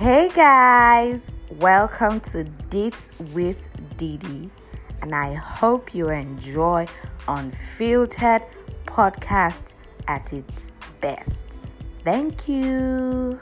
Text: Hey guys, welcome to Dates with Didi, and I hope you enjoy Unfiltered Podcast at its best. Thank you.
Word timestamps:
Hey 0.00 0.30
guys, 0.34 1.30
welcome 1.58 2.20
to 2.20 2.44
Dates 2.70 3.12
with 3.34 3.70
Didi, 3.98 4.48
and 5.02 5.14
I 5.14 5.34
hope 5.34 5.94
you 5.94 6.08
enjoy 6.08 6.86
Unfiltered 7.28 8.46
Podcast 8.86 9.74
at 10.08 10.32
its 10.32 10.72
best. 11.02 11.58
Thank 12.02 12.48
you. 12.48 13.38